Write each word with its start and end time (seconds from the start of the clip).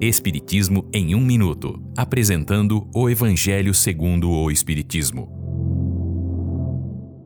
Espiritismo 0.00 0.88
em 0.92 1.12
um 1.16 1.20
minuto, 1.20 1.82
apresentando 1.96 2.88
o 2.94 3.10
Evangelho 3.10 3.74
segundo 3.74 4.30
o 4.30 4.48
Espiritismo. 4.48 5.28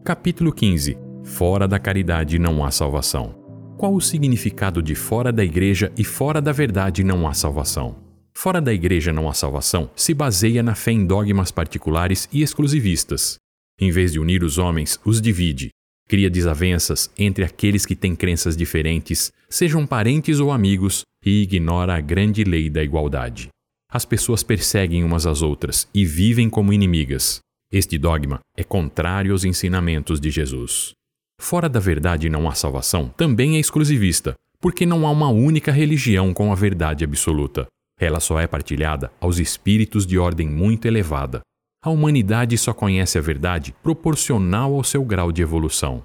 Capítulo 0.03 0.51
15. 0.51 0.97
Fora 1.23 1.69
da 1.69 1.79
caridade 1.79 2.39
não 2.39 2.65
há 2.65 2.71
salvação. 2.71 3.35
Qual 3.77 3.95
o 3.95 4.01
significado 4.01 4.83
de 4.83 4.95
fora 4.95 5.31
da 5.31 5.45
igreja 5.45 5.93
e 5.99 6.03
fora 6.03 6.41
da 6.41 6.51
verdade 6.51 7.05
não 7.05 7.29
há 7.29 7.35
salvação? 7.35 7.97
Fora 8.33 8.59
da 8.59 8.73
igreja 8.73 9.13
não 9.13 9.29
há 9.29 9.35
salvação 9.35 9.91
se 9.95 10.15
baseia 10.15 10.63
na 10.63 10.75
fé 10.75 10.93
em 10.93 11.05
dogmas 11.05 11.51
particulares 11.51 12.27
e 12.33 12.41
exclusivistas. 12.41 13.37
Em 13.79 13.91
vez 13.91 14.13
de 14.13 14.19
unir 14.19 14.43
os 14.43 14.57
homens, 14.57 14.99
os 15.05 15.21
divide. 15.21 15.69
Cria 16.13 16.29
desavenças 16.29 17.11
entre 17.19 17.43
aqueles 17.43 17.87
que 17.87 17.97
têm 17.97 18.15
crenças 18.15 18.55
diferentes, 18.55 19.33
sejam 19.49 19.87
parentes 19.87 20.41
ou 20.41 20.53
amigos, 20.53 21.07
e 21.25 21.41
ignora 21.41 21.95
a 21.95 22.01
grande 22.03 22.45
lei 22.45 22.69
da 22.69 22.85
igualdade. 22.85 23.49
As 23.91 24.05
pessoas 24.05 24.43
perseguem 24.43 25.05
umas 25.05 25.25
às 25.25 25.41
outras 25.41 25.89
e 25.95 26.05
vivem 26.05 26.51
como 26.51 26.71
inimigas. 26.71 27.41
Este 27.73 27.97
dogma 27.97 28.41
é 28.55 28.63
contrário 28.63 29.33
aos 29.33 29.43
ensinamentos 29.43 30.21
de 30.21 30.29
Jesus. 30.29 30.93
Fora 31.41 31.67
da 31.67 31.81
verdade 31.81 32.29
não 32.29 32.47
há 32.47 32.55
salvação 32.55 33.09
também 33.09 33.57
é 33.57 33.59
exclusivista, 33.59 34.35
porque 34.61 34.85
não 34.85 35.07
há 35.07 35.11
uma 35.11 35.31
única 35.31 35.73
religião 35.73 36.35
com 36.35 36.53
a 36.53 36.55
verdade 36.55 37.05
absoluta. 37.05 37.67
Ela 37.99 38.21
só 38.21 38.39
é 38.39 38.47
partilhada 38.47 39.11
aos 39.19 39.39
espíritos 39.39 40.07
de 40.07 40.19
ordem 40.19 40.47
muito 40.47 40.85
elevada. 40.85 41.41
A 41.85 41.91
humanidade 41.91 42.57
só 42.57 42.73
conhece 42.73 43.19
a 43.19 43.21
verdade 43.21 43.75
proporcional 43.83 44.73
ao 44.73 44.85
seu 44.85 45.05
grau 45.05 45.33
de 45.33 45.43
evolução. 45.43 46.05